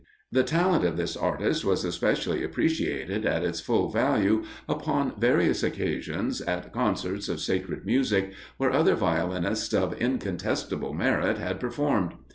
[0.31, 6.41] The talent of this artist was especially appreciated at its full value upon various occasions
[6.41, 12.13] at concerts of sacred music, where other violinists of incontestable merit had performed.